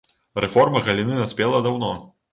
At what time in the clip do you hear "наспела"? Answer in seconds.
1.21-1.61